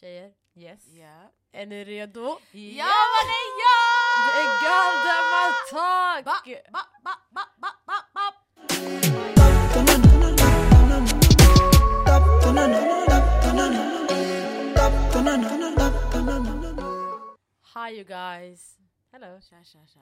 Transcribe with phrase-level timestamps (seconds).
[0.00, 0.88] Tjejer, Yes.
[0.94, 1.26] Yeah.
[1.52, 2.38] är ni redo?
[2.52, 3.78] Ja ja!
[4.26, 6.24] Det är Galdemar Talk!
[6.24, 6.36] Ba,
[6.72, 9.46] ba, ba, ba, ba, ba, ba.
[17.74, 18.78] Hi you guys!
[19.12, 19.40] Hello!
[19.40, 20.00] Tja, tja, tja.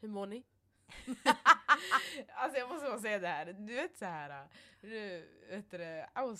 [0.00, 0.42] Hur mår ni?
[2.34, 4.48] alltså jag måste bara säga det här, du vet så här.
[4.80, 5.78] Nu, vet du,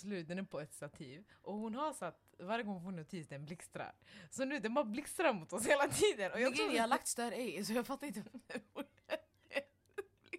[0.09, 3.29] lure, den är på ett stativ och hon har satt, varje gång hon får notis
[3.29, 3.95] den blixtrar.
[4.31, 6.33] Så nu den bara blixtrar mot oss hela tiden.
[6.33, 8.23] Och Jag, tror jag har lagt stör i så jag fattar inte.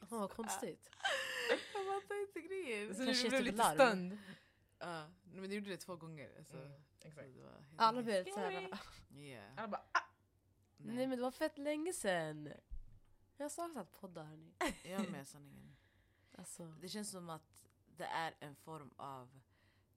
[0.01, 0.89] Åh, vad konstigt.
[1.49, 2.95] jag fattar inte grejen.
[2.95, 3.75] så nu Kanske vi blev lite larm.
[3.75, 4.17] stunned.
[4.79, 6.29] Ja, men du gjorde det två gånger.
[6.37, 6.57] Alltså.
[6.57, 6.71] Mm,
[7.01, 7.27] exakt.
[7.77, 8.67] Alla blev såhär...
[9.15, 9.45] Yeah.
[9.57, 10.01] Alla bara ah!
[10.77, 12.53] Nej men det var fett länge sen.
[13.37, 14.53] Jag har saknat poddar hörni.
[14.83, 15.75] Jag med sanningen.
[16.37, 17.65] Alltså, Det känns som att
[17.97, 19.39] det är en form av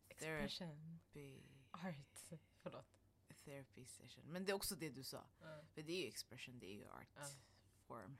[0.09, 2.41] expression, therapy, art.
[2.62, 2.87] Förlåt.
[3.45, 4.25] therapy session.
[4.27, 5.25] Men det är också det du sa.
[5.42, 5.66] Mm.
[5.66, 7.27] För det är ju expression, det är ju art Ja.
[7.86, 8.17] form.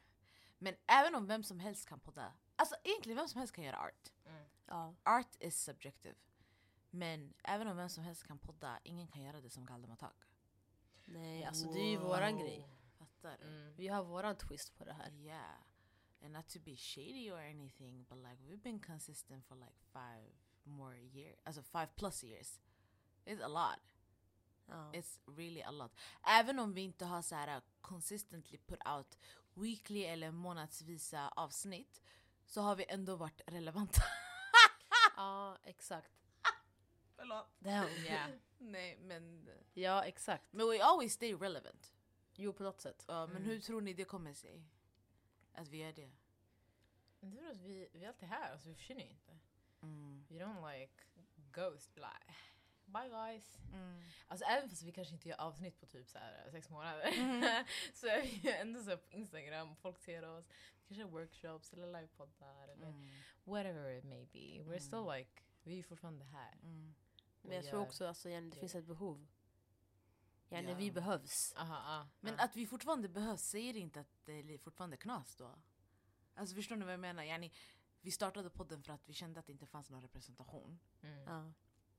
[0.59, 3.79] Men även om vem som helst kan podda, alltså egentligen vem som helst kan göra
[3.79, 4.13] art.
[4.27, 4.45] Mm.
[4.67, 4.95] ja.
[5.03, 6.15] Art is subjective.
[6.91, 10.17] Men även om vem som helst kan podda, ingen kan göra det som Galdematak.
[11.05, 12.69] Nej alltså det är ju våran grej.
[13.25, 13.49] Fattar du?
[13.49, 13.75] Mm.
[13.77, 15.13] Vi har våran twist på det här.
[15.13, 15.55] Yeah.
[16.23, 20.33] And not to be shady or anything, but like we've been consistent for like five
[20.63, 21.39] more years.
[21.45, 22.61] Alltså five plus years.
[23.25, 23.95] It's a lot.
[24.67, 24.93] Ja.
[24.93, 26.01] It's really a lot.
[26.23, 29.19] Även om vi inte har så här consistently put out
[29.55, 32.03] weekly eller månadsvisa avsnitt
[32.47, 34.03] så har vi ändå varit relevanta.
[35.17, 36.13] ja exakt.
[37.17, 37.47] Förlåt.
[37.59, 37.89] Damn.
[37.89, 38.31] Yeah.
[38.59, 39.49] Nej men...
[39.75, 40.53] Ja exakt.
[40.53, 41.94] Men we always stay relevant.
[42.37, 43.05] Jo på något sätt.
[43.09, 43.49] Ja, men Mm.
[43.49, 44.63] hur tror ni det kommer sig?
[45.53, 46.11] Att vi gör det?
[47.21, 49.39] Men det är att vi, vi är alltid här, alltså vi försvinner ju inte.
[49.83, 50.27] Mm.
[50.29, 50.93] We don't like
[51.53, 52.35] ghost like
[52.87, 53.59] Bye guys.
[53.73, 54.03] Mm.
[54.29, 57.65] Alltså även fast vi kanske inte gör avsnitt på typ så här sex månader Mhm.
[57.95, 60.49] så är vi ändå så på Instagram, folk ser oss.
[60.89, 63.09] Kanske workshops eller livepoddar eller Mm.
[63.45, 64.39] whatever it may be.
[64.39, 64.81] We're Mm.
[64.81, 66.53] still like, vi är fortfarande här.
[66.63, 66.95] Mm.
[67.43, 68.61] Men jag tror också alltså, igen, det det.
[68.61, 69.27] finns ett behov.
[70.63, 70.75] Ja.
[70.75, 71.55] vi behövs.
[71.57, 75.59] Aha, ah, Men att vi fortfarande behövs säger inte att det är fortfarande knas då.
[76.35, 77.23] Alltså förstår ni vad jag menar?
[77.23, 77.53] Yani,
[78.01, 80.79] vi startade podden för att vi kände att det inte fanns någon representation.
[81.03, 81.19] Mm.
[81.23, 81.53] Ja.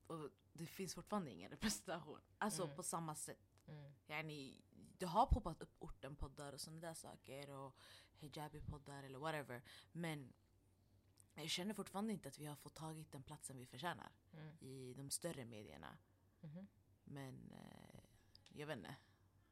[0.06, 2.20] Och det finns fortfarande ingen representation.
[2.38, 2.76] Alltså Mm.
[2.76, 3.58] på samma sätt.
[3.66, 3.92] Mm.
[4.06, 4.62] Yani,
[4.98, 7.50] det har poppat upp ortenpoddar och sådana där saker.
[7.50, 7.76] Och
[8.18, 9.62] hijabi-poddar eller whatever.
[9.92, 10.32] Men
[11.34, 14.12] jag känner fortfarande inte att vi har fått tagit den platsen vi förtjänar.
[14.32, 14.56] Mm.
[14.60, 15.98] I de större medierna.
[16.40, 16.66] Mhm.
[17.04, 17.85] Men eh,
[18.56, 18.96] jag vet inte.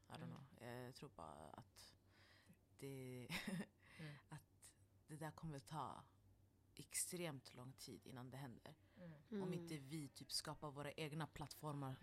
[0.09, 0.29] I don't Mm.
[0.29, 0.69] know.
[0.85, 1.93] Jag tror bara att
[2.79, 3.27] det,
[3.99, 4.11] Mm.
[4.29, 4.71] att
[5.07, 6.03] det där kommer ta
[6.75, 8.75] extremt lång tid innan det händer.
[8.97, 9.11] Mm.
[9.29, 9.53] Om Mm.
[9.53, 11.95] inte vi typ skapar våra egna plattformar.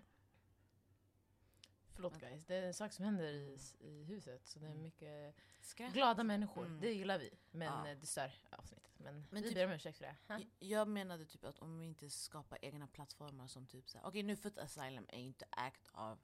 [1.94, 4.82] Förlåt guys, det är en sak som händer i, i huset så det är Mm.
[4.82, 5.92] mycket Skräp.
[5.92, 6.66] glada människor.
[6.66, 6.80] Mm.
[6.80, 7.30] Det gillar vi.
[7.50, 7.94] Men Ja.
[7.94, 8.92] det stör avsnittet.
[8.98, 10.16] Men, Men vi typ- ber om ursäkt för det.
[10.34, 10.40] Ha?
[10.58, 14.36] Jag- menade typ att om vi inte skapar egna plattformar som typ såhär, okej nu
[14.36, 16.18] Foot Asylum är inte ägt av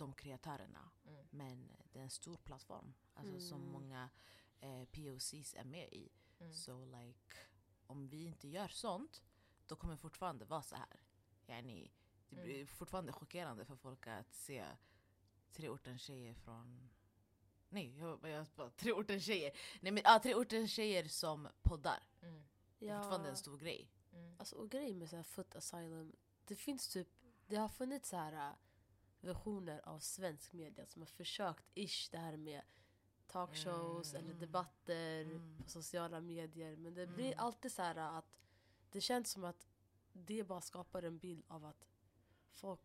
[0.00, 0.90] de kreatörerna.
[1.06, 1.26] Mm.
[1.30, 2.94] Men det är en stor plattform.
[3.14, 3.72] Alltså som Mm.
[3.72, 4.10] många
[4.60, 6.08] eh, POCs är med i.
[6.40, 6.52] Mm.
[6.52, 7.36] Så like,
[7.86, 9.22] om vi inte gör sånt,
[9.66, 11.00] då kommer det fortfarande vara så här.
[11.46, 11.90] Yani,
[12.28, 12.44] det Mm.
[12.48, 14.66] blir fortfarande chockerande för folk att se
[15.52, 16.90] tre orten tjejer från...
[17.68, 19.52] Nej, jag, jag bara, tre orten tjejer.
[19.80, 22.02] Nej men ja, tre orten tjejer som poddar.
[22.22, 22.42] Mm.
[22.78, 23.90] Det är fortfarande en stor grej.
[24.12, 24.36] Mm.
[24.38, 27.08] Alltså, och grejen med så här Foot Asylum, det finns typ,
[27.46, 28.54] det har funnits så här
[29.20, 32.62] versioner av svensk media som har försökt ish det här med
[33.26, 34.24] talkshows Mm.
[34.26, 35.56] eller debatter Mm.
[35.64, 36.76] på sociala medier.
[36.76, 37.38] Men det blir Mm.
[37.38, 38.38] alltid så här att
[38.90, 39.68] det känns som att
[40.12, 41.86] det bara skapar en bild av att
[42.50, 42.80] folk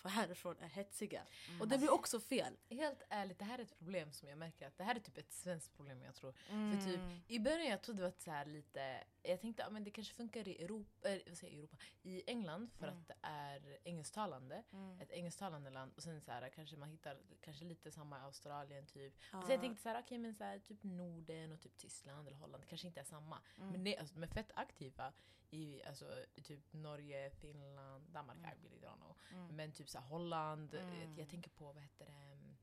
[0.04, 1.22] härifrån är hetsiga.
[1.48, 1.60] Mm.
[1.60, 2.56] Och det blir också fel.
[2.68, 5.18] Helt ärligt, det här är ett problem som jag märker att det här är typ
[5.18, 6.34] ett svenskt problem jag tror.
[6.50, 6.80] Mm.
[6.80, 9.90] För typ, I början jag trodde det var så här lite, jag tänkte att det
[9.90, 13.00] kanske funkar i Europa, äh, vad säger jag, Europa, i England för Mm.
[13.00, 14.62] att det är engelsktalande.
[14.72, 15.00] Mm.
[15.00, 18.86] Ett engelsktalande land och sen så här, kanske man hittar kanske lite samma i Australien
[18.86, 19.14] typ.
[19.32, 19.42] Ja.
[19.42, 22.36] Så jag tänkte så här, okej men så här, typ Norden och typ Tyskland eller
[22.38, 23.38] Holland, kanske inte är samma.
[23.58, 23.70] Mm.
[23.70, 25.12] Men det, alltså, de är fett aktiva
[25.50, 28.50] i, alltså, typ Norge, Finland, Danmark, Mm.
[28.50, 29.16] I really don't know.
[29.52, 31.00] Men typ så här, Holland, Mm.
[31.00, 32.12] jag, jag tänker på vad heter det?
[32.12, 32.56] mm,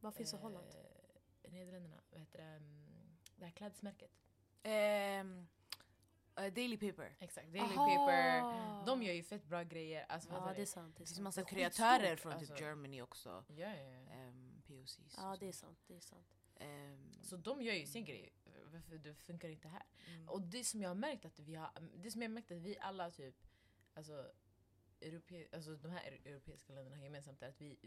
[0.00, 0.66] Vad finns i Holland?
[1.42, 2.44] Eh, Nederländerna, vad heter det?
[2.44, 4.10] mm, Det här klädesmärket.
[4.62, 5.48] Ehm,
[6.46, 7.16] eh, Daily Paper.
[7.18, 7.86] Exakt, Daily Aha!
[7.96, 8.86] Paper.
[8.86, 10.06] De gör ju fett bra grejer.
[10.08, 10.96] Alltså, Ja det är är sant.
[10.96, 12.64] Det Det finns massa Det kreatörer från typ alltså.
[12.64, 13.44] Germany också.
[13.48, 14.28] Ja, ja, ja.
[14.28, 14.98] Um, POCs.
[15.16, 15.78] Ja det är sant.
[15.86, 16.26] Det är sant.
[16.56, 18.32] Ehm, Så de gör ju sin grej.
[18.72, 19.82] Varför det funkar inte här?
[20.06, 20.28] mm.
[20.28, 22.58] Och det som jag har märkt att vi har, det som jag har märkt att
[22.58, 23.34] vi alla typ,
[23.94, 24.32] alltså
[25.00, 27.78] europe, alltså de här eu- europeiska länderna har gemensamt är att vi,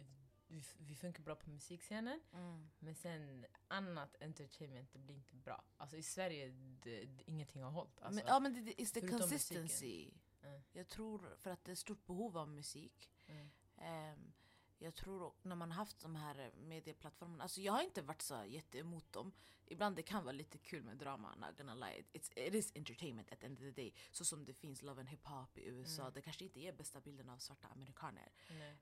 [0.53, 2.69] vi, vi funkar bra på musikscenen Mm.
[2.79, 5.63] men sen annat entertainment det blir inte bra.
[5.77, 6.47] Alltså i Sverige
[6.83, 8.01] det, det, ingenting har hållit.
[8.01, 10.11] Alltså, men, ja men det, is the consistency.
[10.41, 10.61] Mm.
[10.71, 13.11] Jag tror för att det är stort behov av musik.
[13.27, 13.49] mm.
[13.77, 14.33] Ehm,
[14.83, 19.11] jag tror när man haft de här medieplattformarna, alltså jag har inte varit så jätteemot
[19.13, 19.31] dem.
[19.65, 22.03] Ibland det kan vara lite kul med drama, not gonna lie.
[22.13, 23.93] It's, it is entertainment at the end of the day.
[24.11, 26.13] Så som det finns Love and Hip Hop i USA, Mm.
[26.13, 28.31] det kanske inte är bästa bilden av svarta amerikaner.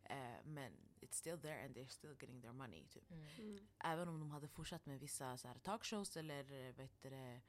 [0.04, 2.86] Eh, men it's still there and they're still getting their money.
[2.88, 3.12] Typ.
[3.12, 3.28] Mm.
[3.40, 3.68] Mm.
[3.80, 7.42] Även om de hade fortsatt med vissa så här, talkshows eller eh, vad heter det,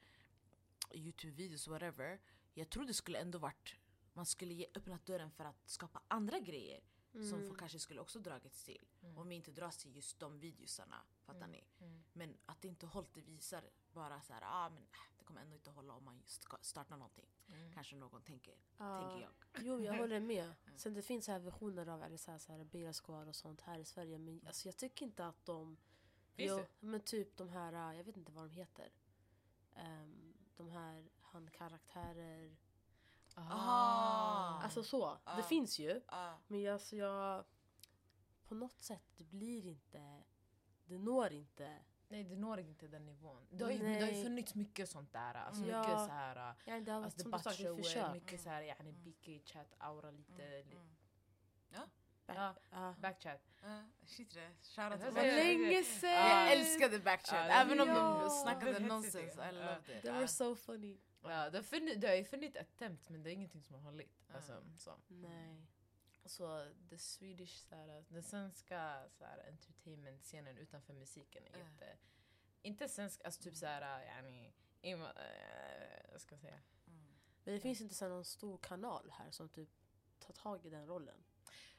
[0.91, 2.19] Youtube-videos whatever.
[2.53, 3.75] Jag tror det skulle ändå varit,
[4.13, 6.81] man skulle ge, öppnat dörren för att skapa andra grejer
[7.15, 7.47] Mm.
[7.47, 8.85] folk kanske skulle också dragits till.
[9.01, 9.17] Mm.
[9.17, 11.51] Om vi inte dras till just de videosarna, fattar Mm.
[11.51, 11.63] ni?
[11.85, 12.03] Mm.
[12.13, 15.41] Men att det inte hållit, det visar bara så här, ah, men äh, det kommer
[15.41, 17.27] ändå inte hålla om man just ska starta någonting.
[17.47, 17.73] Mm.
[17.73, 19.01] Kanske någon tänker, Ja.
[19.01, 19.31] tänker jag.
[19.65, 20.53] Jo, jag håller med.
[20.75, 23.61] Sen det finns här versioner av eller så här, så här Bera Squad och sånt
[23.61, 24.17] här i Sverige.
[24.17, 25.77] Men alltså, jag tycker inte att de...
[26.35, 26.67] Finns det?
[26.79, 28.91] Men typ de här, äh, jag vet inte vad de heter.
[29.75, 32.57] Ehm, de här, han karaktärer.
[33.35, 34.61] Ah.
[34.63, 35.17] Alltså så.
[35.23, 35.35] Ah.
[35.35, 36.01] Det finns ju.
[36.07, 37.43] Ah, Men jag, alltså, jag...
[38.47, 40.23] På något sätt, det blir inte...
[40.85, 41.77] Det når inte.
[42.07, 43.47] Nej det når inte den nivån.
[43.49, 45.33] Det har ju, det har ju funnits mycket sånt där.
[45.33, 45.79] Alltså Mm.
[45.79, 46.05] mycket Ja.
[46.07, 48.13] så här, Ja, det har varit alltså som du sa, det är debattshower, försök.
[48.13, 50.89] mycket så här, yani, BK chat aura lite, mm, li- mm.
[52.27, 52.95] ja, Ja.
[52.99, 53.41] backchat.
[54.05, 54.51] Shit det.
[54.61, 55.23] Shoutout till Backchat.
[55.23, 55.43] du?
[55.43, 56.09] länge sedan!
[56.11, 59.35] Jag älskade Backchat, även om de snackade nonsens.
[59.35, 60.01] I loved it.
[60.03, 60.97] They were so funny.
[61.23, 63.81] Ja, det, har funnits, det har ju funnits attempt men det är ingenting som har
[63.81, 64.25] hållit.
[64.27, 64.35] Ja.
[64.35, 64.93] Alltså, så.
[65.07, 65.65] Nej.
[66.25, 71.97] så the Swedish, så här, den svenska så här, entertainment-scenen utanför musiken är jätte...
[72.61, 76.61] Inte svensk, alltså typ såhär, yani, ima, äh, vad ska jag säga?
[76.87, 77.19] Mm.
[77.43, 79.69] Men det finns inte så någon stor kanal här som typ
[80.19, 81.23] tar tag i den rollen.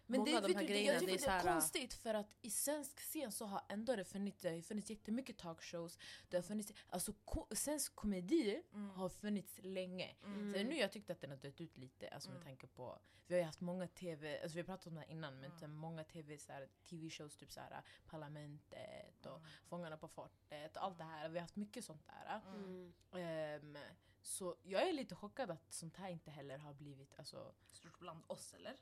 [0.07, 1.49] Men Många det, av de här det, grejerna, jag tycker det är det är så
[1.49, 5.39] konstigt för att i svensk scen så har ändå det funnits, det har funnits jättemycket
[5.39, 5.99] talkshows,
[6.29, 8.91] det har funnits, alltså ko, svensk komedi Mm.
[8.91, 10.15] har funnits länge.
[10.25, 10.53] Mm.
[10.55, 12.47] Sen nu jag tyckte att den har dött ut lite, alltså med Mm.
[12.47, 15.11] tanke på, vi har ju haft många tv, alltså vi har pratat om det här
[15.11, 15.59] innan, men Mm.
[15.59, 19.49] sen många tv, så här, tv-shows, typ så här, Parlamentet och Mm.
[19.67, 22.41] Fångarna på fortet och allt det här, vi har haft mycket sånt där.
[22.47, 22.93] Mm.
[23.13, 23.79] Ehm,
[24.23, 28.25] så jag är lite chockad att sånt här inte heller har blivit, alltså Stort bland
[28.27, 28.77] oss eller?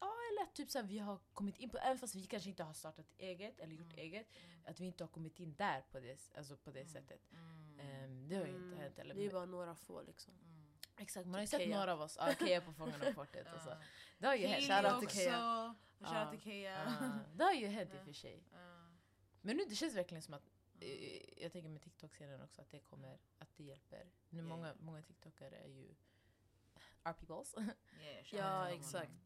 [0.00, 2.62] Eller att typ så här, vi har kommit in på, även fast vi kanske inte
[2.62, 3.98] har startat eget eller gjort Mm.
[3.98, 4.26] eget,
[4.64, 6.92] att vi inte har kommit in där på det, alltså på det Mm.
[6.92, 7.32] sättet.
[7.32, 7.80] Mm.
[7.80, 8.78] Ehm, det har ju inte Mm.
[8.78, 8.98] hänt.
[8.98, 10.34] Eller, Det är bara några få liksom.
[10.34, 10.66] Mm.
[10.96, 13.46] exakt, man har ju Typ sett några av oss, ja, Kea på Fångarna på fortet
[13.54, 13.70] och så.
[13.70, 13.76] Ja.
[14.18, 14.64] Det har ju hänt.
[14.64, 15.18] Shoutout till.
[15.20, 15.74] Kea.
[16.00, 16.72] Shoutout till Kea.
[17.00, 18.00] Ja, det har ju hänt i Ja.
[18.00, 18.42] och för sig.
[18.52, 18.88] Ja.
[19.40, 20.50] Men nu det känns verkligen som att,
[20.80, 24.06] eh, jag tänker med TikTok-serien också, att det kommer, att det hjälper.
[24.28, 24.74] Nu Ja, många, ja.
[24.78, 25.94] många TikTokare är ju
[27.04, 27.54] our peoples.
[27.56, 27.68] Yeah,
[28.32, 29.20] Ja, till dem.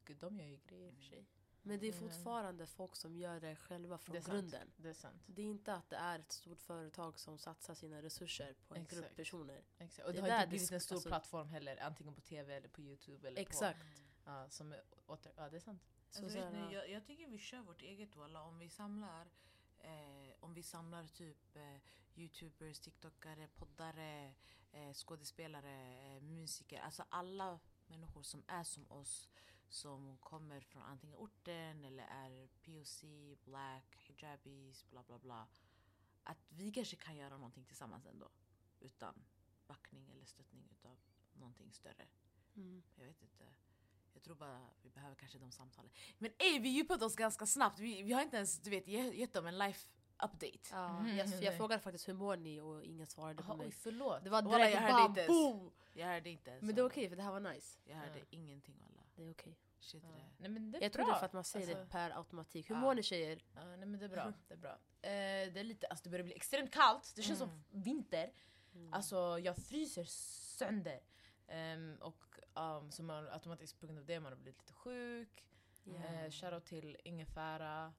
[0.00, 1.26] Och de gör ju grejer i och för sig.
[1.62, 2.08] Men det är Mm.
[2.08, 4.32] fortfarande folk som gör det själva från Det är sant.
[4.34, 4.72] grunden.
[4.76, 5.22] Det är sant.
[5.26, 8.84] Det är inte att det är ett stort företag som satsar sina resurser på en
[8.84, 9.16] grupp Exakt.
[9.16, 9.62] personer.
[9.78, 10.06] Exakt.
[10.08, 12.54] Och det, Det har inte det blivit en stor alltså- plattform heller, antingen på tv
[12.56, 13.28] eller på youtube.
[13.28, 13.80] Eller Exakt.
[14.24, 15.82] På, ja, som är åter, ja, det är sant.
[16.10, 18.42] Så Alltså, så ni, jag, jag tycker vi kör vårt eget walla.
[18.42, 19.26] Om vi samlar
[19.78, 21.76] eh, om vi samlar typ eh,
[22.14, 24.34] youtubers, tiktokare, poddare,
[24.72, 26.80] eh, skådespelare, eh, musiker.
[26.80, 29.28] Alltså alla människor som är som oss.
[29.70, 33.04] Som kommer från antingen orten eller är POC,
[33.44, 35.46] black, hijabis, bla bla bla.
[36.22, 38.28] Att vi kanske kan göra någonting tillsammans ändå.
[38.80, 39.14] Utan
[39.66, 40.96] backning eller stöttning utav
[41.32, 42.06] någonting större.
[42.56, 42.82] Mm.
[42.96, 43.44] Jag vet inte.
[44.12, 45.90] Jag tror bara vi behöver kanske de samtalen.
[46.18, 47.78] Men ey, vi djupade oss ganska snabbt.
[47.78, 49.88] Vi, vi har inte ens du vet, ge- gett dem en life
[50.24, 50.58] update.
[50.70, 53.58] Ja, Mhm, jag, jag frågade faktiskt hur mår ni och ingen svarade på Aha, oj,
[53.58, 53.70] mig.
[53.72, 54.24] förlåt.
[54.24, 55.28] Det var direkt jag hörde bam, inte ens.
[55.28, 55.70] boom!
[55.94, 56.62] Jag hörde inte ens.
[56.62, 56.92] Men det är walla.
[56.92, 57.78] okej för det här var nice.
[57.84, 58.24] Jag hörde Ja.
[58.30, 58.99] ingenting alla.
[59.16, 59.56] Det är okej.
[59.80, 60.08] Shit Ja.
[60.08, 60.24] det.
[60.38, 62.10] Nej, men det är Jag tror det är för att man säger det Alltså, per
[62.18, 62.70] automatik.
[62.70, 62.80] Hur Ja.
[62.80, 63.42] mår ni tjejer?
[63.54, 64.32] Ja, nej, men det är bra.
[64.48, 64.70] Det, är bra.
[65.02, 67.52] Eh, det, är lite, alltså, det börjar bli extremt kallt, det känns Mm.
[67.70, 68.32] som vinter.
[68.74, 68.92] Mm.
[68.92, 71.00] Alltså jag fryser sönder.
[71.46, 72.24] Ehm, och
[72.54, 75.46] um, så man automatiskt på grund av det man har blivit lite sjuk.
[75.84, 76.24] Yeah.
[76.24, 77.92] Uh, shoutout till ingefära.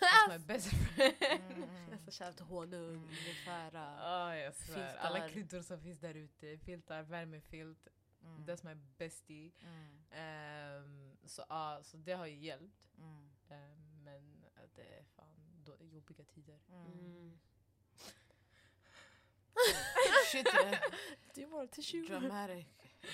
[0.00, 1.14] That's my best friend.
[1.52, 1.92] Mm.
[1.92, 3.08] Alltså shoutout till honung, Mm.
[3.10, 3.96] ingefära.
[3.98, 4.74] Ja, jag svär.
[4.74, 4.96] Filtar.
[4.96, 6.58] Alla kryddor som finns där ute.
[6.58, 7.88] Filtar, värmefilt.
[8.26, 8.44] Mm.
[8.46, 9.52] That's my bestie.
[9.60, 10.04] Mm.
[10.10, 12.88] Ehm, så, ja, så det har ju hjälpt.
[12.98, 13.30] Mm.
[13.48, 16.58] Ehm, men eh, det är fan då, jobbiga tider.
[16.68, 16.86] Mm.
[16.86, 17.38] Mm.
[20.32, 20.46] Shit
[21.36, 22.06] you want a tissue?
[22.06, 22.66] Dramatic.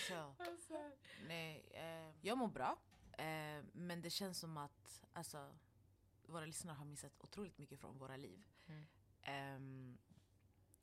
[0.08, 0.34] Så.
[0.38, 0.90] Alltså.
[1.26, 2.78] Nej, eh, jag mår bra.
[3.18, 5.54] Eh, men det känns som att alltså,
[6.26, 8.46] våra lyssnare har missat otroligt mycket från våra liv.
[8.66, 8.86] Mm.
[9.22, 9.98] Ehm,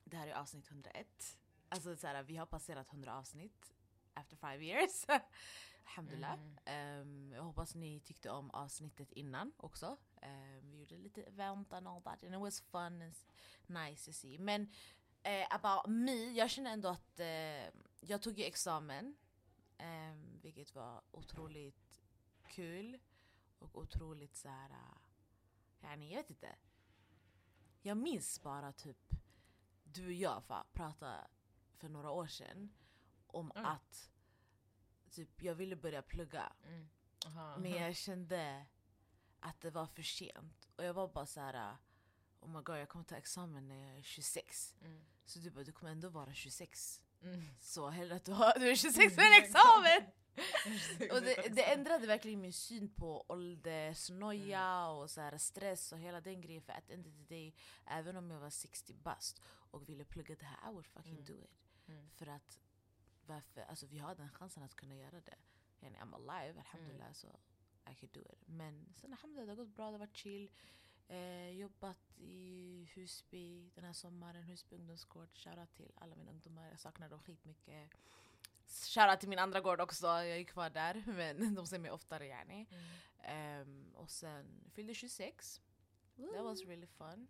[0.04, 1.38] det här är avsnitt 101.
[1.70, 3.74] Alltså, så här, vi har passerat 100 avsnitt
[4.20, 5.06] after five years.
[5.90, 6.34] alhamdulillah.
[6.34, 6.58] Mm.
[6.66, 9.98] Ehm, jag hoppas ni tyckte om avsnittet innan också.
[10.22, 13.14] Ehm, vi gjorde lite event and all that and it was fun and
[13.68, 14.38] nice to see.
[14.38, 14.72] Men
[15.24, 19.16] eh, about me, jag känner ändå att eh, jag tog ju examen.
[19.78, 22.02] ehm, vilket var otroligt
[22.48, 23.00] kul
[23.60, 24.70] och otroligt såhär...
[24.70, 24.98] Uh,
[25.82, 26.56] jag vet inte.
[27.82, 29.10] Jag minns bara typ
[29.84, 31.28] du och jag fa, pratade
[31.78, 32.74] för några år sedan
[33.30, 33.66] om Mm.
[33.66, 34.10] att
[35.12, 36.90] typ, jag ville börja plugga Mm.
[37.26, 37.58] Aha.
[37.58, 38.66] men jag kände
[39.40, 40.70] att det var för sent.
[40.76, 41.76] Och jag var bara så här.
[42.40, 44.76] Oh my god jag kommer ta examen när jag är 26.
[44.82, 45.06] Mm.
[45.26, 47.02] Så du bara du kommer ändå vara 26.
[47.22, 47.42] Mm.
[47.62, 50.12] Så hellre att du, har, du är 26 med en examen!
[51.12, 56.22] Och det, det ändrade verkligen min syn på åldersnoja och så här stress och hela
[56.22, 56.62] den grejen.
[56.62, 57.54] För at the end of the day,
[57.86, 61.26] även om jag var 60 bast och ville plugga det här, I would fucking Mm.
[61.26, 61.60] do it.
[61.88, 62.10] Mm.
[62.10, 62.60] För att
[63.30, 65.38] varför, alltså vi har den chansen att kunna göra det.
[65.80, 67.28] Yani, I'm alive, alhamdulillah, så
[67.92, 68.48] I could do it.
[68.48, 70.52] Men sen alhamdulillah, det har gått bra, det har varit chill.
[71.08, 75.30] Eh, jobbat i Husby den här sommaren, Husby ungdomsgård.
[75.34, 77.90] Shoutout till alla mina ungdomar, jag saknar dem skitmycket.
[78.68, 81.04] Shoutout till min andra gård också, jag är kvar där
[81.38, 82.68] men de ser mig oftare yani.
[82.72, 82.86] Mm.
[83.20, 85.62] Ehm, och sen fyllde 26,
[86.34, 87.28] that was really fun.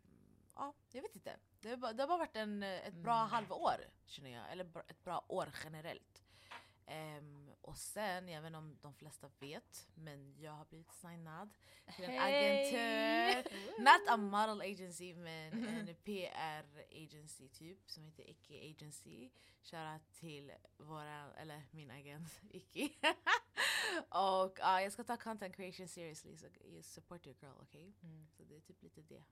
[0.55, 1.39] Ja, jag vet inte.
[1.61, 3.29] Det har bara, det har bara varit en, eh, ett bra Mm.
[3.29, 6.23] halvår känner jag, eller ett bra år generellt.
[6.85, 11.49] Ehm, och sen, jag vet inte om de flesta vet, men jag har blivit signad
[11.95, 13.43] till en agentur.
[13.79, 15.53] Not a model agency men
[15.89, 19.29] en PR agency typ som heter Icky Agency.
[19.63, 22.89] Shoutout till våra, eller min agent Icky.
[24.09, 27.93] och ja, jag ska ta content creation seriously så you support your girl, okej?
[28.03, 28.27] Mm.
[28.37, 29.23] Så det är typ lite det.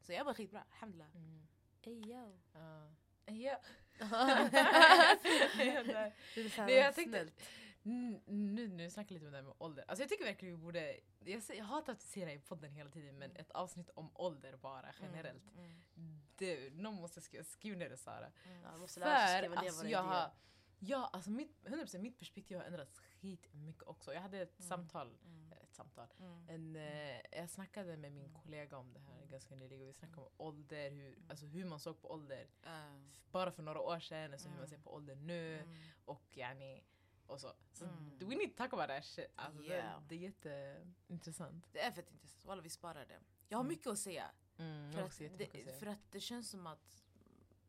[0.00, 1.14] Så jag var skitbra, alhamdulillah.
[1.16, 1.46] Mm.
[1.86, 2.38] Ey yo.
[2.52, 2.88] Ja.
[3.26, 3.60] Ja.
[3.98, 7.42] det är så här Nej, jag tänkte- snällt.
[7.84, 8.20] Mm,
[8.54, 9.84] Nu vi snackar lite om det här med ålder.
[9.88, 10.96] Alltså jag tycker verkligen vi borde...
[11.24, 14.56] Jag, jag hatar att säga det i podden hela tiden men ett avsnitt om ålder
[14.56, 15.54] bara generellt.
[15.54, 18.32] Mm, Det, någon måste skriva, skriv ner det Sara.
[18.44, 20.02] mm, Ja, måste lära För ner alltså jag idéer.
[20.02, 20.30] har...
[20.78, 24.14] Ja, alltså mitt, 100% mitt perspektiv har ändrats skitmycket också.
[24.14, 24.68] Jag hade ett Mm.
[24.68, 26.08] samtal, mm, ett samtal.
[26.18, 26.48] mm.
[26.48, 30.32] En, eh, jag snackade med min kollega om det här ganska nyligen vi snackade om
[30.36, 33.00] ålder, hur, alltså hur man såg på ålder Uh,
[33.32, 34.70] bara för några år sedan, alltså hur man Mm.
[34.70, 35.76] ser på ålder nu mm.
[36.04, 36.84] och yani
[37.26, 37.52] och så.
[37.72, 38.18] Så Mm.
[38.18, 39.26] we need to talk about that shit.
[39.34, 40.00] Alltså Yeah.
[40.00, 41.64] det, det är jätteintressant.
[41.72, 43.20] Det är fett intressant, Walla, vi sparar det.
[43.48, 43.68] Jag har Mm.
[43.68, 44.30] mycket att säga.
[44.58, 45.78] Mm, För att, det, säga.
[45.78, 47.04] för att det känns som att...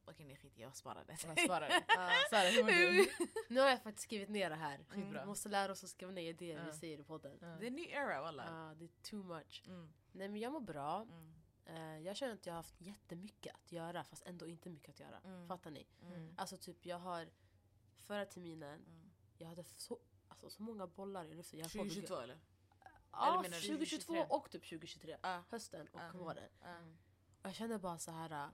[0.08, 1.18] Okej nej skit jag sparar det.
[1.28, 1.70] Jag svarar.
[1.88, 2.10] Ja.
[2.30, 3.10] Sara, hur mår du?
[3.54, 4.78] Nu har jag faktiskt skrivit ner det här.
[4.90, 5.20] Skitbra.
[5.22, 6.74] Vi måste lära oss att skriva ner idéer vi Ja.
[6.78, 7.38] säger i podden.
[7.42, 7.48] Ja.
[7.48, 8.46] Det är en ny era walla.
[8.46, 9.64] Ja, det är too much.
[9.68, 11.02] Mm, Nej men jag mår bra.
[11.02, 11.34] mm,
[11.70, 15.00] Eh, jag känner att jag har haft jättemycket att göra fast ändå inte mycket att
[15.00, 15.20] göra.
[15.24, 15.48] Mm.
[15.48, 15.88] Fattar ni?
[16.02, 17.30] mm, Alltså typ jag har
[18.06, 19.12] förra terminen, mm.
[19.38, 21.60] jag hade så, alltså, så många bollar i luften.
[21.60, 22.40] Jag höll på att bygga- 2022 eller?
[23.12, 24.26] Ja, menar du 2022 2023?
[24.38, 25.18] och typ 2023.
[25.22, 25.44] Ja.
[25.50, 26.12] Hösten och Ja.
[26.14, 26.50] våren.
[26.64, 26.78] Ja.
[27.42, 28.50] Och jag kände bara så här.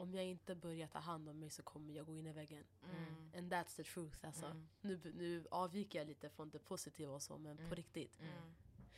[0.00, 2.64] Om jag inte börjar ta hand om mig så kommer jag gå in i väggen.
[2.84, 3.32] Mm.
[3.36, 4.46] And that's the truth alltså.
[4.46, 4.68] Mm.
[4.80, 7.68] Nu, nu avviker jag lite från det positiva och så men Mm.
[7.68, 8.20] på riktigt.
[8.20, 8.54] Mm.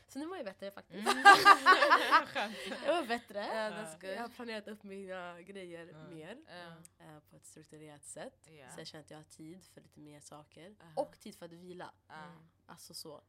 [0.09, 1.09] Så nu var jag bättre faktiskt.
[1.09, 1.23] Mm.
[2.87, 3.41] Jag var bättre.
[4.01, 4.11] Good.
[4.11, 6.09] Jag har planerat upp mina grejer Ja.
[6.15, 6.39] mer.
[6.49, 7.05] Ja.
[7.07, 8.49] eh, på ett strukturerat sätt.
[8.51, 8.71] Ja.
[8.71, 10.75] Så jag känner att jag har tid för lite mer saker.
[10.81, 10.93] Aha.
[11.03, 11.95] Och tid för att vila.
[12.67, 13.23] Alltså så.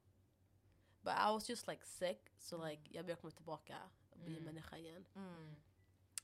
[1.01, 2.29] But I was just like sick.
[2.39, 2.67] Så Mm.
[2.69, 3.77] like, jag börjar komma tillbaka
[4.09, 4.43] och bli Mm.
[4.45, 5.05] människa igen.
[5.15, 5.55] Mm.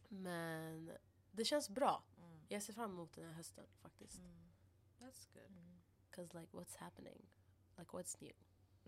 [0.09, 0.91] Men
[1.31, 2.03] det känns bra.
[2.17, 2.39] Mm.
[2.48, 4.17] Jag ser fram emot den här hösten faktiskt.
[4.17, 4.51] Mm.
[5.00, 5.79] That's good.
[6.12, 7.25] Cause like what's happening?
[7.77, 8.33] Like what's new?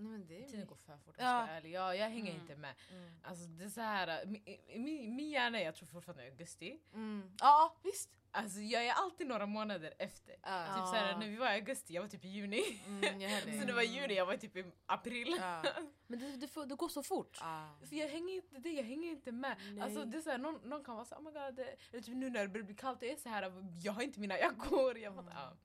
[0.02, 1.24] Nej, men det är Tiden går för fort Ja.
[1.24, 1.72] om jag ska vara ärlig.
[1.72, 2.42] Jag, jag hänger Mm.
[2.42, 2.76] inte med.
[2.92, 3.12] Mm.
[3.24, 4.44] Alltså det är så här, min,
[4.84, 6.80] min, min hjärna är jag tror fortfarande i augusti.
[6.94, 7.32] Mm.
[7.40, 8.10] Ja visst.
[8.34, 10.36] Alltså jag är alltid några månader efter.
[10.44, 10.66] Ja.
[10.66, 12.82] Typ så här, när vi var i augusti, jag var typ i juni.
[12.86, 13.58] Mm, jag hör dig.
[13.58, 15.36] Sen det var juni, jag var typ i april.
[15.40, 15.64] Ja.
[16.08, 17.38] Men det, det, får- det går så fort.
[17.42, 17.76] Ja.
[17.90, 19.58] För jag hänger inte det, jag hänger inte med.
[19.72, 19.82] Nej.
[19.82, 22.02] Alltså det är så här, någon, någon kan vara så oh my god, det, eller
[22.04, 23.54] typ nu när det börjar bli kallt, det är så här,
[23.84, 24.98] jag har inte mina jackor.
[24.98, 25.58] Jag fattar, ja.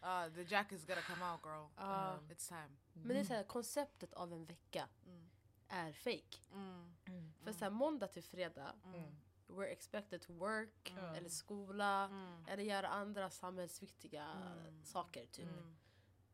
[0.00, 1.66] Ah, the jacket's gotta come out girl.
[1.76, 2.12] Ja.
[2.12, 2.30] Mm.
[2.30, 2.76] It's time.
[2.92, 5.28] Men det är så här, konceptet av en vecka Mm.
[5.68, 6.38] är fake.
[6.52, 6.94] Mm.
[7.06, 7.32] Mm.
[7.44, 9.16] För så här, måndag till fredag, Mm.
[9.48, 12.44] we're expected to work, eller skola, Mm.
[12.48, 14.84] eller göra andra samhällsviktiga Mm.
[14.84, 15.26] saker.
[15.26, 15.48] Typ.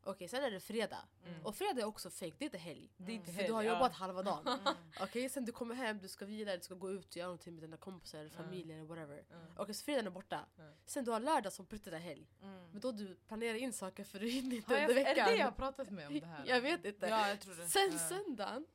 [0.05, 0.11] Mm.
[0.15, 1.05] Okej, sen är det fredag.
[1.27, 1.45] Mm.
[1.45, 2.89] Och fredag är också fake, det är inte helg.
[2.97, 3.97] Det är inte För du har jobbat ja.
[3.97, 4.47] halva dagen.
[4.65, 4.75] Mm.
[5.01, 7.53] Okej, sen du kommer hem, du ska vila, du ska gå ut och göra någonting
[7.53, 8.43] med dina kompisar eller Ja.
[8.43, 9.23] familj eller whatever.
[9.31, 9.45] Mm.
[9.57, 10.45] Okej, så fredagen är borta.
[10.57, 10.63] Ja.
[10.85, 12.27] Sen du har lördag som prutt är helg.
[12.41, 12.71] Mm.
[12.71, 15.27] Men då du planerar in saker för du hinner inte under är det veckan.
[15.29, 16.43] det jag har pratat med om det här?
[16.47, 17.07] Jag vet inte.
[17.07, 17.67] Ja jag tror det.
[17.69, 17.97] Sen Ja.
[17.99, 18.65] söndagen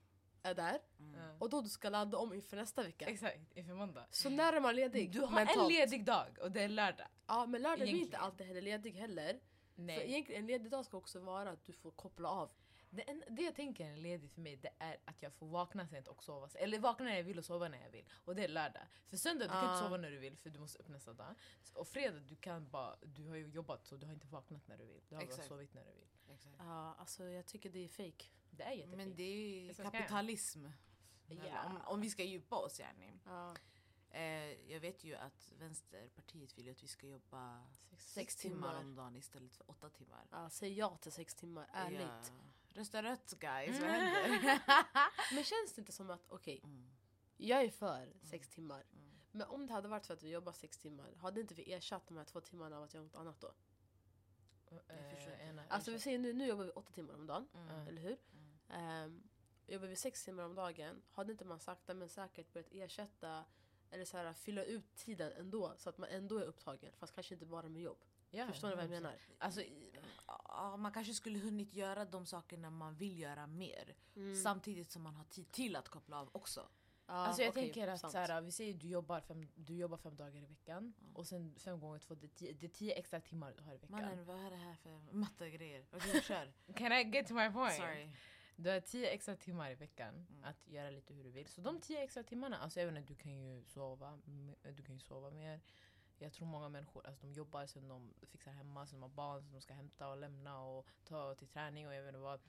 [0.43, 1.37] är där Mm.
[1.39, 3.07] Och då du ska ladda om inför nästa vecka.
[3.07, 4.07] Exakt, inför måndag.
[4.11, 5.11] Så när är man ledig?
[5.13, 5.59] Du har Mentalt.
[5.61, 7.07] en ledig dag och det är lördag.
[7.27, 9.41] Ja men lördag blir inte alltid heller ledig heller.
[9.87, 10.11] Nej.
[10.11, 12.51] egentligen en ledig dag ska också vara att du får koppla av.
[12.93, 15.89] Det, en, det jag tänker är ledig för mig det är att jag får vakna
[15.89, 16.63] sent och sova sent.
[16.65, 18.05] Eller vakna när jag vill och sova när jag vill.
[18.25, 18.83] Och det är lördag.
[19.09, 19.73] För söndag du kan Ah.
[19.75, 21.35] inte sova när du vill för du måste upp nästa dag.
[21.75, 24.77] Och fredag du kan bara, du har ju jobbat så du har inte vaknat när
[24.79, 25.01] du vill.
[25.09, 25.49] Du har bara Exakt.
[25.49, 26.09] sovit när du vill.
[26.35, 26.57] Exakt.
[26.59, 28.25] Ja, alltså jag tycker det är fake.
[28.51, 28.97] Det är jättefint.
[28.97, 29.23] Men det
[29.71, 30.67] är så kapitalism.
[31.27, 31.65] Ja.
[31.67, 33.13] Om, om vi ska djupa oss yani.
[33.25, 33.55] Ja.
[34.11, 38.69] Eh, jag vet ju att Vänsterpartiet vill ju att vi ska jobba Sex- sex timmar.
[38.69, 40.27] timmar om dagen istället för åtta timmar.
[40.31, 42.01] Ja, säg ja till sex timmar, ärligt.
[42.01, 42.45] Ja.
[42.81, 43.81] Rösta rött guys, Mm.
[43.81, 44.61] vad händer?
[45.35, 46.91] Men känns det inte som att, okej, Mm,
[47.37, 48.85] jag är för sex timmar.
[48.93, 49.11] mm.
[49.33, 52.07] Men om det hade varit för att vi jobbar sex timmar, hade inte vi ersatt
[52.07, 53.53] de här två timmarna av att göra något annat då?
[54.89, 57.89] Eh, ena- Alltså vi säger nu, nu jobbar vi åtta timmar om dagen, Mm.
[57.89, 58.17] eller hur?
[58.69, 59.05] Mm.
[59.05, 59.29] Um,
[59.67, 63.45] jobbar vi sex timmar om dagen, hade inte man sakta men säkert börjat ersätta
[63.91, 67.35] eller så här, fylla ut tiden ändå så att man ändå är upptagen fast kanske
[67.35, 67.99] inte bara med jobb.
[68.31, 68.93] Ja, Förstår ni vad jag 100%.
[68.93, 69.15] menar?
[69.39, 69.61] Alltså,
[70.79, 73.95] man kanske skulle hunnit göra de sakerna man vill göra mer.
[74.17, 74.37] Mm.
[74.37, 76.69] Samtidigt som man har tid till att koppla av också.
[77.07, 78.13] Ja, Alltså jag okej, tänker att sant.
[78.13, 81.17] såhär, vi säger du jobbar fem, du jobbar fem dagar i veckan Mm.
[81.17, 83.75] och sen fem gånger två, det är tio, det är tio extra timmar du har
[83.75, 84.01] i veckan.
[84.01, 85.85] Mannen, vad är det här för mattegrejer?
[85.93, 86.53] Okej, kör.
[86.77, 87.75] Can I get to my point?
[87.75, 88.11] Sorry.
[88.63, 90.45] Du har tio extra timmar i veckan Mm.
[90.45, 91.47] att göra lite hur du vill.
[91.49, 94.19] Så de tio extra timmarna, alltså även du kan ju sova,
[94.77, 95.61] du kan ju sova mer.
[96.19, 99.43] Jag tror många människor alltså, de jobbar sen de fixar hemma, sen de har barn
[99.43, 102.41] som de ska hämta och lämna och ta till träning och jag vet inte vad.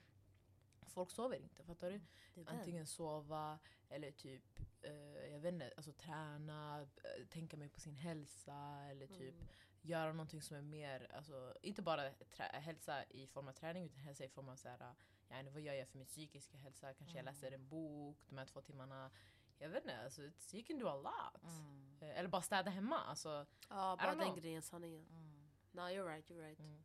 [0.86, 2.00] Folk sover inte, fattar du?
[2.34, 2.48] Den.
[2.48, 4.92] Antingen sova eller typ, eh,
[5.32, 9.46] jag vet inte, alltså träna, eh, tänka mer på sin hälsa eller typ Mm.
[9.82, 14.24] göra någonting som är mer, alltså inte bara hälsa i form av träning utan hälsa
[14.24, 14.94] i form av såhär,
[15.32, 16.94] ja, vad gör jag för min psykiska hälsa?
[16.94, 17.34] Kanske jag Mm.
[17.34, 19.10] läser en bok de här två timmarna.
[19.58, 21.42] Jag vet inte, alltså, it's, you can do a lot.
[21.44, 21.98] Mm.
[22.00, 22.98] Eh, Eller bara städa hemma.
[22.98, 25.06] Alltså, Ja, bara den grejen, sanningen.
[25.06, 25.50] Mm.
[25.72, 26.58] No, you're right, you're right.
[26.58, 26.82] mm.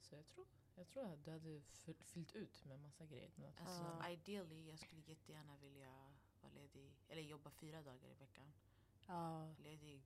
[0.00, 3.30] Så jag tror, jag tror att du hade fyll- fyllt ut med massa grejer.
[3.60, 4.08] Alltså, Ja.
[4.10, 8.52] ideally, jag skulle jättegärna vilja vara ledig, eller jobba fyra dagar i veckan.
[9.06, 10.02] Ja, Ledig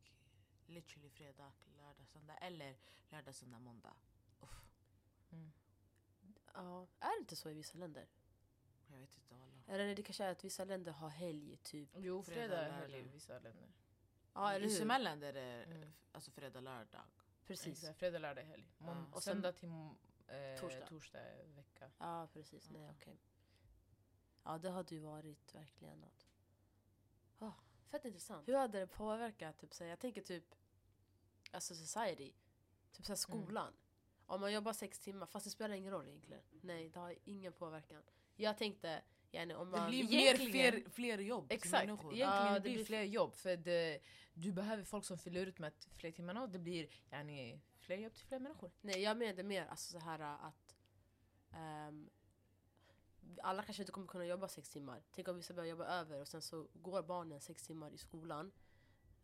[0.66, 2.76] literally fredag, lördag, söndag eller
[3.10, 3.94] lördag, söndag, måndag.
[4.40, 4.64] Uff,
[5.32, 5.52] Mm.
[6.56, 6.86] Ja.
[7.00, 8.06] Är det inte så i vissa länder?
[8.88, 9.74] jag vet inte alla.
[9.74, 11.88] Eller det kanske är att vissa länder har helg typ.
[11.96, 13.68] Jo, Fredag, är helg i vissa länder.
[14.34, 14.78] Ja, eller I hur?
[14.78, 15.92] Somaliland är det Mm.
[16.12, 17.02] alltså fredag, lördag.
[17.46, 17.78] Precis.
[17.82, 18.66] Exakt, fredag, lördag är helg.
[18.78, 19.16] Mån- Ja.
[19.16, 20.86] Och söndag till eh, Torsdag.
[20.86, 21.90] torsdag är vecka.
[21.98, 22.70] Ja, precis.
[22.70, 22.94] Nej, Mm.
[22.96, 23.18] okej.
[24.44, 26.28] Ja, det hade ju varit verkligen något.
[27.38, 27.54] Oh,
[27.88, 28.48] fett intressant.
[28.48, 30.54] Hur hade det påverkat, typ, så här, jag tänker typ,
[31.52, 32.32] alltså society,
[32.92, 33.72] typ så här, skolan.
[34.26, 36.42] Om man jobbar sex timmar, fast det spelar ingen roll egentligen.
[36.60, 38.02] Nej, det har ingen påverkan.
[38.36, 39.80] Jag tänkte, yani, om man...
[39.80, 43.56] Det blir mer, fler, fler jobb Exakt, egentligen Ja, det blir blir- fler jobb för
[43.56, 44.00] det,
[44.34, 48.14] du behöver folk som fyller ut med fler timmarna och det blir yani, fler jobb
[48.14, 48.70] till fler människor.
[48.80, 50.76] Nej, jag menade mer alltså så här att
[51.52, 52.10] ehm,
[53.42, 55.02] alla kanske inte kommer kunna jobba sex timmar.
[55.10, 58.52] Tänk om vissa börjar jobba över och sen så går barnen sex timmar i skolan.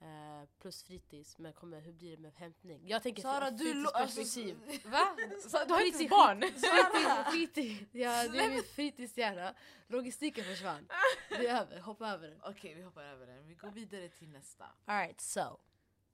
[0.02, 2.82] Eh, plus fritids, men kommer, hur blir det med hämtning?
[2.88, 4.90] Jag tänker Sara, du lo- alltså, fritidsperspektiv.
[4.92, 5.16] Va?
[5.48, 6.40] Så, du har inte barn?
[6.40, 7.86] Fritid, fritid.
[7.92, 9.54] Ja, det är mitt fritidshjärna.
[9.88, 10.88] Logistiken försvann.
[11.28, 12.38] Det är över, hoppa över det.
[12.42, 13.46] Okej, vi hoppar över den.
[13.46, 14.64] Vi går vidare till nästa.
[14.84, 15.58] Alright, so.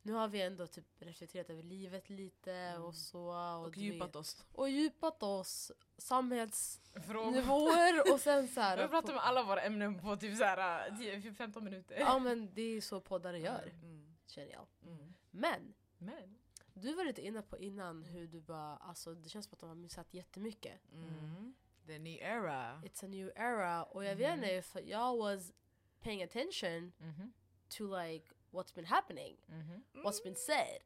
[0.08, 3.26] Nu har vi ändå typ reflekterat över livet lite och så.
[3.28, 4.44] Och, Och djupat oss.
[4.52, 9.98] och djupat oss samhällsnivåer och sen så här, Vi pratar på- om alla våra ämnen
[10.00, 11.96] på typ såhär 10-15 minuter.
[12.00, 14.16] Ja men det är så poddare gör, Mm.
[14.26, 14.66] känner jag.
[14.86, 15.14] Mm.
[15.30, 16.38] Men, Men.
[16.74, 19.68] du var lite inne på innan hur du bara, alltså det känns som att de
[19.68, 20.80] har missat jättemycket.
[20.92, 21.54] Mm.
[21.86, 22.82] The new era.
[22.84, 25.52] It's a new era och jag vet inte jag was
[26.00, 27.32] paying attention Mhm.
[27.68, 29.82] to like what's been happening, Mhm.
[30.04, 30.80] what's been said.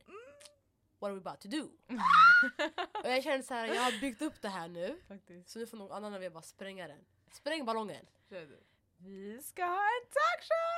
[0.98, 1.62] What are we about to do?
[3.04, 5.48] och jag känner så här, jag har byggt upp det här nu, Faktiskt.
[5.50, 7.04] så nu får någon annan av er bara spränga den.
[7.32, 8.06] Spräng ballongen!
[8.96, 10.72] Vi ska ha en talkshow!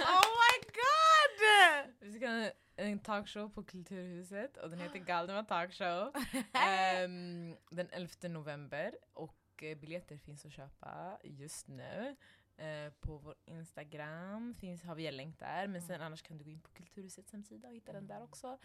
[0.00, 1.94] Oh my god!
[2.00, 6.12] Vi ska ha en talkshow på Kulturhuset och den heter Galdemar Talkshow.
[6.52, 12.16] Ehm, den 11 november och eh, biljetter finns att köpa just nu.
[12.56, 16.44] Eh, på vår Instagram finns, har vi en länk där men sen annars kan du
[16.44, 18.58] gå in på Kulturhusets hemsida och hitta den där också.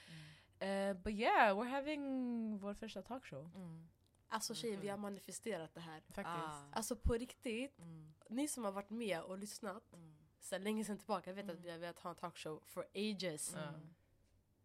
[0.64, 3.52] Uh, but yeah, we're having vår första talkshow.
[3.56, 3.90] Mm.
[4.28, 6.00] Alltså tjejer, vi har manifesterat det här.
[6.00, 6.26] Faktiskt.
[6.48, 6.64] Ah.
[6.72, 8.14] Alltså på riktigt, Mm.
[8.30, 10.16] ni som har varit med och lyssnat Mm.
[10.40, 11.64] sedan länge sedan tillbaka, jag vet att Mm.
[11.64, 13.56] vi har velat ha en talkshow for ages.
[13.56, 13.90] Mm.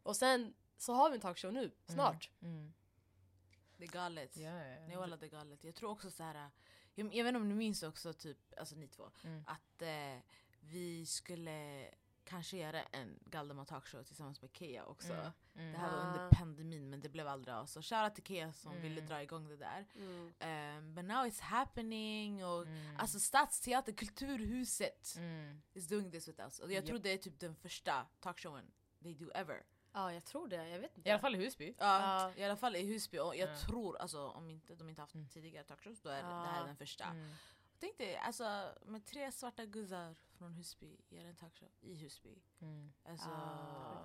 [0.03, 2.31] Och sen så har vi en talkshow nu, snart.
[2.43, 2.73] Mm.
[3.77, 4.37] Det är galet.
[4.37, 4.87] Ja, ja.
[4.87, 5.65] Nej walla det är galet.
[5.65, 6.51] Jag tror också så här.
[6.95, 9.45] Jag, jag vet inte om ni minns också typ, alltså ni två, Mm.
[9.47, 10.19] att eh,
[10.61, 11.89] vi skulle
[12.25, 15.13] kanske göra en Galdemar talkshow tillsammans med Kea också.
[15.13, 15.31] Mm.
[15.55, 15.73] Mm.
[15.73, 16.07] Det här var Ah.
[16.13, 17.67] under pandemin men det blev aldrig av.
[17.67, 19.07] Så shoutout till Kea som ville Mm.
[19.09, 19.87] dra igång det där.
[19.95, 20.79] Mm.
[20.79, 22.97] Um, but now it's happening och Mm.
[22.97, 25.63] alltså Stadsteater, Kulturhuset Mm.
[25.75, 26.59] is doing this with us.
[26.59, 26.87] Och jag Japp.
[26.87, 28.71] tror det är typ den första talkshowen
[29.03, 29.63] they do ever.
[29.95, 30.69] Ja, jag tror det.
[30.69, 31.09] Jag vet inte.
[31.09, 31.75] I alla fall i Husby.
[31.79, 32.33] Ja.
[32.37, 33.57] I alla fall i Husby och jag Ja.
[33.59, 35.29] tror, alltså om inte, de inte haft Mm.
[35.29, 37.05] tidigare talkshows då är det, här är den första.
[37.05, 37.31] Mm.
[37.79, 42.43] Tänk dig, alltså med tre svarta guzzar från Husby gör en talkshow i Husby.
[42.61, 42.93] Mm.
[43.05, 44.05] Alltså, Ah.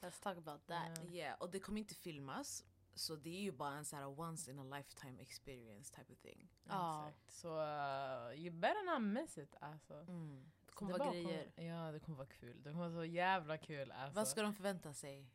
[0.00, 0.98] Let's talk about that.
[1.04, 1.10] Ja.
[1.10, 2.64] yeah, och det kommer inte filmas.
[2.94, 6.18] Så det är ju bara en sån här once in a lifetime experience type of
[6.18, 6.48] thing.
[6.68, 7.08] Ja.
[7.08, 7.30] Exakt.
[7.32, 9.94] Så uh, you better not miss it alltså.
[9.94, 10.52] Mm.
[10.76, 11.50] Kommer Det vara grejer.
[11.56, 12.62] ja, det kommer vara kul.
[12.62, 14.16] Det kommer vara så jävla kul alltså.
[14.16, 15.26] Vad ska de förvänta sig?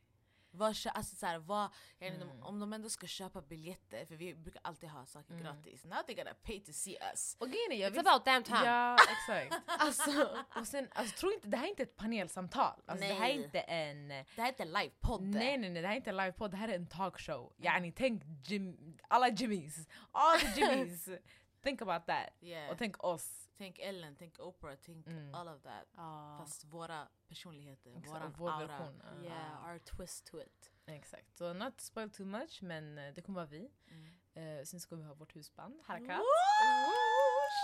[0.54, 1.68] Vad, alltså så här, vad,
[2.00, 2.42] Mm.
[2.42, 5.42] Om de ändå ska köpa biljetter, för vi brukar alltid ha saker Mm.
[5.44, 5.84] gratis.
[5.84, 7.36] Now they gotta pay to see us.
[7.40, 8.64] Och grejen är, jag It's vet- about damn time.
[8.64, 9.62] Ja, exakt.
[9.80, 10.28] alltså,
[10.60, 12.82] och sen, alltså, tro inte, det här är inte ett panelsamtal.
[12.86, 14.08] Alltså, det här är inte en...
[14.08, 15.22] Det här är inte livepodd.
[15.22, 17.52] Nej nej nej, det här är inte en livepodd, det här är en talkshow.
[17.56, 21.08] Yani tänk Jim, alla Jimmys, all the Jimmys.
[21.62, 22.28] think about that.
[22.40, 22.70] Yeah.
[22.70, 23.41] Och tänk oss.
[23.62, 25.34] Tänk Ellen, tänk Oprah, tänk Mm.
[25.34, 25.88] all of that.
[25.96, 26.36] Ja.
[26.40, 28.66] Fast våra personligheter, Exakt, våran och vår aura.
[28.66, 29.02] version.
[29.04, 29.24] ja.
[29.24, 30.72] Yeah, our twist to it.
[30.86, 31.36] Exakt.
[31.38, 33.70] Så not to spoil too much men eh, det kommer vara vi.
[33.88, 34.58] Mm.
[34.58, 36.18] Eh, sen ska vi ha vårt husband, Harakat.
[36.18, 36.24] Woo!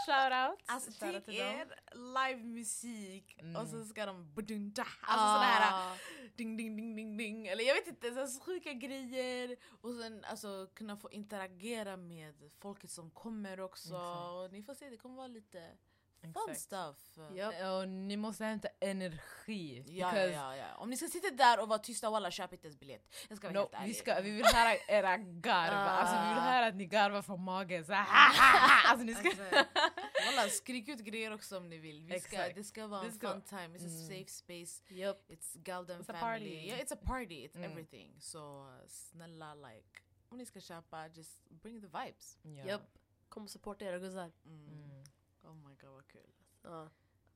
[0.07, 0.63] Shoutout!
[0.67, 3.67] Alltså Shoutout tänk er livemusik och Mm.
[3.67, 4.35] så ska de
[5.03, 5.27] alltså
[5.75, 5.97] Ah.
[6.37, 10.69] ding ding ding ding ding eller jag vet inte, så sjuka grejer och sen alltså
[10.75, 14.31] kunna få interagera med folket som kommer också Exakt.
[14.33, 15.77] och ni får se det kommer vara lite
[16.23, 17.19] fun stuff.
[17.61, 19.85] Eh, Och ni måste hämta energi.
[19.87, 20.75] Ja, ja, ja, ja.
[20.77, 23.15] Om ni ska sitta där och vara tysta, walla köp inte ens biljett.
[23.29, 23.97] Jag ska vara No, helt vi, ärlig.
[23.97, 25.75] ska, vi vill höra era garv.
[25.75, 27.85] Alltså, vi vill höra att ni garvar från magen.
[27.85, 29.29] Så, alltså, ni ska...
[29.29, 29.47] Alltså,
[30.37, 32.03] walla, skrik ut grejer också om ni vill.
[32.07, 34.07] Vi ska, det ska vara en fun time, it's a Mm.
[34.09, 34.95] safe space.
[34.95, 35.31] Yup.
[35.31, 36.21] It's Galden It's a family.
[36.51, 36.67] party.
[36.69, 37.71] Yeah, it's a party, it's Mm.
[37.71, 38.17] everything.
[38.21, 39.89] Så snälla like,
[40.29, 42.39] om ni ska köpa, just bring the vibes.
[42.43, 42.65] Ja.
[42.73, 42.83] Yup.
[43.29, 44.31] Kom och supporta era guzzar.
[44.47, 44.98] Mm.
[45.49, 45.65] Mm.
[45.65, 46.31] Oh my god vad kul.
[46.63, 46.89] Ja.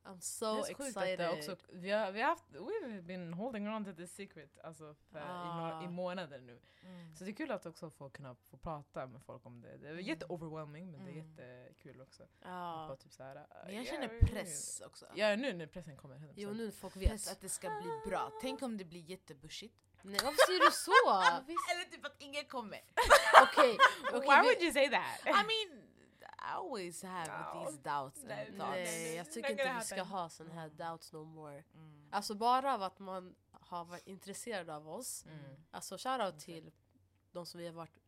[0.04, 1.18] I'm Det so är så sjukt att excited.
[1.18, 4.94] det också, vi, har, vi har haft, we've been holding on to this secret alltså,
[5.10, 5.90] för, i, några, i Ah.
[5.90, 6.60] månader nu.
[6.82, 7.14] Mm.
[7.14, 9.76] Så det är kul att också få kunna få prata med folk om det.
[9.78, 10.04] Det är Mm.
[10.04, 11.36] jätte-overwhelming men det är Mm.
[11.66, 12.26] jättekul också.
[12.42, 15.06] Bara typ så här, Men jag ja, känner ja, press också.
[15.14, 16.16] Ja nu när pressen kommer.
[16.16, 16.32] 100%.
[16.36, 17.32] Jo nu folk Press vet.
[17.32, 18.32] att det ska bli bra.
[18.40, 19.74] Tänk om det blir jättebushigt.
[20.02, 20.92] Nej varför säger du så?
[21.72, 22.80] Eller typ att ingen kommer.
[23.42, 23.78] Okej,
[24.12, 25.20] okej, Why would you say that?
[25.26, 25.82] I mean,
[26.42, 27.64] I always have No.
[27.64, 28.74] these doubts Nej, and thoughts.
[28.74, 30.76] Nej jag tycker inte vi ska ha sån här Mm.
[30.76, 31.64] doubts no more.
[31.74, 32.08] Mm.
[32.12, 35.24] Alltså bara av att man har varit intresserad av oss.
[35.26, 35.38] Mm.
[35.70, 36.72] Alltså shoutout till
[37.32, 37.98] de som vi har varit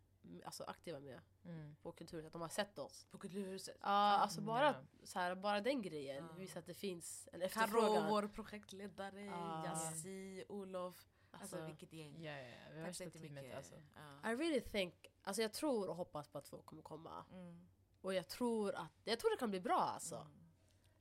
[0.45, 1.77] alltså, aktiva med Mm.
[1.83, 3.07] på kulturen, att de har sett oss.
[3.11, 3.77] På Kulturhuset.
[3.81, 6.33] Ja, alltså Mm, bara, så här, bara den grejen Ja.
[6.39, 8.11] visar att det finns en Karo, efterfrågan.
[8.11, 9.65] vår projektledare, Ah.
[9.65, 11.09] Yassi, Olof.
[11.31, 12.23] Alltså, Alltså, vilket gäng.
[12.23, 13.57] Ja, ja, ja, vi har värsta teamet jättemycket.
[13.57, 13.75] alltså.
[14.23, 14.31] Ja.
[14.33, 17.25] I really think, alltså jag tror och hoppas på att folk kommer komma.
[17.33, 17.67] Mm.
[18.05, 20.17] Och jag tror att, jag tror det kan bli bra alltså.
[20.17, 20.31] Mm.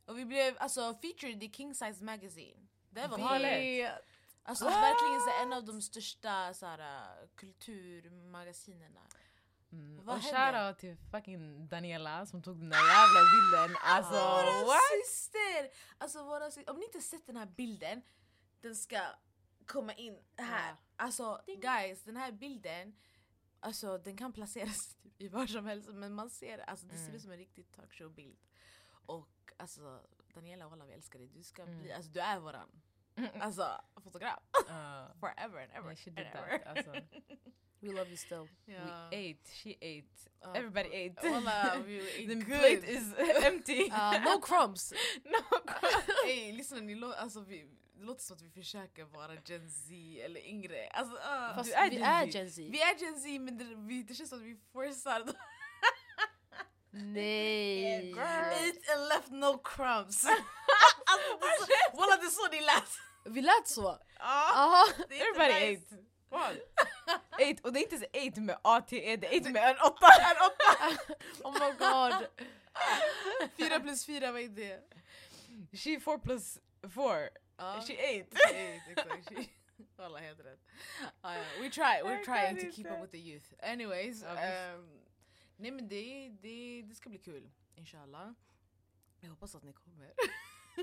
[0.05, 2.67] Och vi blev alltså featured i King Size Magazine.
[2.89, 3.91] Det var Galet.
[4.43, 8.99] Alltså verkligen så en av de största så här, kulturmagasinerna.
[9.71, 10.05] Mm.
[10.05, 13.77] Vad och shoutout till fucking Daniela som tog den där jävla bilden.
[13.83, 14.79] Alltså våra what?
[15.05, 15.69] syster!
[15.97, 18.01] Alltså våra sy- Om ni inte sett den här bilden,
[18.61, 18.99] den ska
[19.65, 20.69] komma in här.
[20.69, 20.75] Ja.
[20.95, 22.95] Alltså guys, den här bilden,
[23.63, 27.03] alltså den kan placeras typ i var som helst men man ser alltså det ser
[27.03, 27.15] Mm.
[27.15, 28.37] ut som en riktig talkshow-bild.
[29.05, 30.01] Och alltså
[30.33, 31.79] Daniela walla vi älskar dig, du ska Mm.
[31.79, 32.69] bli, alltså du är våran
[33.39, 34.39] alltså, fotograf.
[34.69, 35.87] Uh, Forever and ever.
[35.91, 36.57] yeah, she did ever.
[36.59, 36.77] that.
[36.77, 36.91] Alltså,
[37.79, 38.47] We love you still.
[38.65, 39.05] We Ja.
[39.07, 41.29] ate, she ate, Ja, everybody ate.
[41.29, 42.45] Walla, we ate The good.
[42.45, 43.83] plate is empty.
[43.91, 44.93] Uh, no crumbs!
[45.25, 45.59] no
[46.27, 49.93] Ey lyssna, ni lå- alltså, vi, det låter som att vi försöker vara Gen Z
[50.25, 50.87] eller yngre.
[50.87, 51.55] Alltså, ah.
[51.55, 52.25] Fast är vi Gen är.
[52.25, 52.69] Gen Z.
[52.71, 55.35] vi är Gen Z men det, vi, det känns som att vi forcar dem.
[56.91, 58.13] Nej!
[58.13, 60.25] Ate and left no crumbs.
[61.05, 62.89] alltså, Walla det är så ni lät.
[63.25, 63.97] Vi lät så!
[64.19, 65.95] Är inte Everybody nice.
[66.31, 66.63] ate.
[67.31, 67.57] Ate.
[67.63, 70.07] Och det är inte så ate med ATE, det är ate med en åtta.
[70.31, 71.03] En åtta.
[71.43, 72.27] Oh my god!
[73.57, 74.79] Fyra plus fyra, vad är det?
[75.77, 76.57] She four plus
[76.93, 77.29] four.
[77.57, 77.85] Ate.
[77.87, 78.27] She ate,
[78.89, 79.29] exakt.
[79.31, 79.49] She-
[79.97, 80.59] Alla helt rätt.
[81.21, 81.43] Ja.
[81.59, 83.53] We try, we're trying to keep up with the youth.
[83.59, 84.23] Anyways.
[84.23, 84.99] Ehm,
[85.57, 87.51] nej men det, det, det ska bli kul.
[87.75, 88.33] Inshallah.
[89.19, 90.13] Jag hoppas att ni kommer.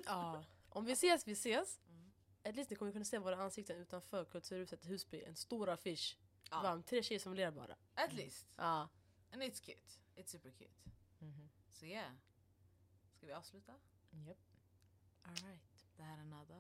[0.07, 0.45] Ja.
[0.69, 1.81] Om vi ses, vi ses.
[1.89, 2.11] Mm.
[2.45, 5.23] At least ni kommer kunna se våra ansikten utanför Kulturhuset Husby.
[5.23, 6.17] En stor affisch.
[6.51, 6.63] Ja.
[6.63, 6.83] Varm.
[6.83, 7.77] Tre tjejer som ler bara.
[7.95, 8.47] At least.
[8.57, 8.89] Ja.
[9.33, 10.01] And it's cute.
[10.17, 10.75] It's super cute.
[11.19, 11.51] Mhm.
[11.69, 12.13] Så yeah.
[13.17, 13.73] Ska vi avsluta?
[14.27, 14.39] Yep.
[15.23, 15.63] Alright.
[16.01, 16.55] Det här är Nada.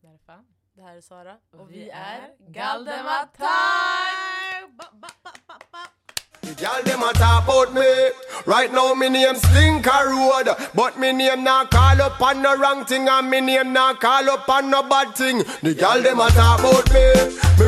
[0.00, 0.44] Det här är fan.
[0.76, 1.36] Det här är Sara.
[1.52, 3.34] Och, Och vi, vi är är Galdematar!
[7.74, 8.10] The.
[8.46, 12.84] Right now me name Slinker Road, but me name not call up on no wrong
[12.86, 15.38] thing, and me name not call up on no bad thing.
[15.62, 17.04] The girl them a talk about me.
[17.58, 17.66] Me